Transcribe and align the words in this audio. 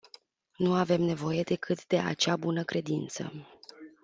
Nu 0.57 0.73
avem 0.73 1.01
nevoie 1.01 1.41
decât 1.43 1.85
de 1.87 1.97
acea 1.97 2.35
bună-credință. 2.35 3.31